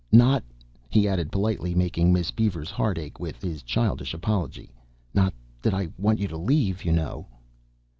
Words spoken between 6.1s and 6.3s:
you